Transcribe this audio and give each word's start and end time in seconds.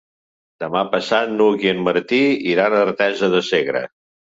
Demà 0.63 0.81
passat 0.93 1.29
n'Hug 1.35 1.67
i 1.67 1.71
en 1.75 1.85
Martí 1.91 2.25
iran 2.57 2.81
a 2.81 2.85
Artesa 2.91 3.35
de 3.39 3.49
Segre. 3.55 3.89